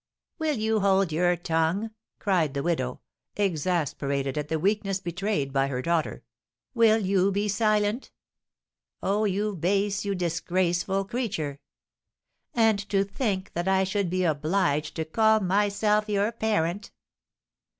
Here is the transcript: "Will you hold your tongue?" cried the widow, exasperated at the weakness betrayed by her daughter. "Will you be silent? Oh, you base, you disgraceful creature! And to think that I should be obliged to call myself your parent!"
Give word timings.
"Will 0.39 0.57
you 0.57 0.79
hold 0.79 1.11
your 1.11 1.35
tongue?" 1.37 1.91
cried 2.17 2.55
the 2.55 2.63
widow, 2.63 3.01
exasperated 3.37 4.35
at 4.35 4.47
the 4.47 4.57
weakness 4.57 4.99
betrayed 4.99 5.53
by 5.53 5.67
her 5.67 5.83
daughter. 5.83 6.23
"Will 6.73 6.97
you 6.97 7.31
be 7.31 7.47
silent? 7.47 8.09
Oh, 9.03 9.25
you 9.25 9.55
base, 9.55 10.03
you 10.03 10.15
disgraceful 10.15 11.05
creature! 11.05 11.59
And 12.55 12.79
to 12.89 13.03
think 13.03 13.53
that 13.53 13.67
I 13.67 13.83
should 13.83 14.09
be 14.09 14.23
obliged 14.23 14.95
to 14.95 15.05
call 15.05 15.39
myself 15.39 16.09
your 16.09 16.31
parent!" 16.31 16.89